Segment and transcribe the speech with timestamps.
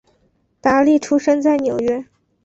[0.59, 2.03] 达利出生在纽约。